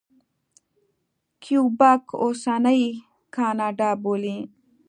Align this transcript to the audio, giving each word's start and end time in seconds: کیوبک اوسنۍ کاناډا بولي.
کیوبک 1.43 2.03
اوسنۍ 2.23 2.83
کاناډا 3.35 3.89
بولي. 4.01 4.37